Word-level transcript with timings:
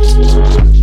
Música 0.00 0.81